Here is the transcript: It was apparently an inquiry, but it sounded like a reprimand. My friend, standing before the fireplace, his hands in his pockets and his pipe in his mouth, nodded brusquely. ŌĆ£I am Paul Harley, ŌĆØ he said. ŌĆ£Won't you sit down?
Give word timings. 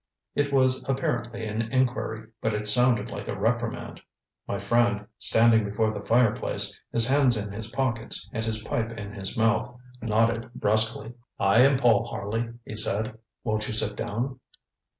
It 0.33 0.51
was 0.51 0.83
apparently 0.89 1.45
an 1.45 1.61
inquiry, 1.61 2.29
but 2.41 2.55
it 2.55 2.67
sounded 2.67 3.11
like 3.11 3.27
a 3.27 3.37
reprimand. 3.37 4.01
My 4.47 4.57
friend, 4.57 5.05
standing 5.19 5.63
before 5.63 5.93
the 5.93 6.03
fireplace, 6.03 6.81
his 6.91 7.05
hands 7.05 7.37
in 7.37 7.51
his 7.51 7.67
pockets 7.67 8.27
and 8.33 8.43
his 8.43 8.63
pipe 8.63 8.89
in 8.97 9.13
his 9.13 9.37
mouth, 9.37 9.77
nodded 10.01 10.49
brusquely. 10.55 11.13
ŌĆ£I 11.39 11.57
am 11.59 11.77
Paul 11.77 12.07
Harley, 12.07 12.39
ŌĆØ 12.41 12.59
he 12.65 12.75
said. 12.77 13.19
ŌĆ£Won't 13.45 13.67
you 13.67 13.73
sit 13.75 13.95
down? 13.95 14.39